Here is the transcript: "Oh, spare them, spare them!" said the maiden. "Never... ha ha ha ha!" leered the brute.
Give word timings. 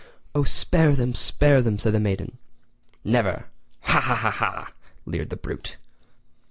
"Oh, 0.33 0.43
spare 0.43 0.95
them, 0.95 1.13
spare 1.13 1.61
them!" 1.61 1.77
said 1.77 1.93
the 1.93 1.99
maiden. 1.99 2.39
"Never... 3.03 3.45
ha 3.81 3.99
ha 3.99 4.15
ha 4.15 4.31
ha!" 4.31 4.71
leered 5.05 5.29
the 5.29 5.37
brute. 5.37 5.77